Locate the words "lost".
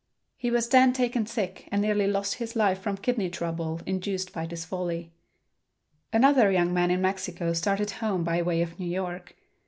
2.07-2.33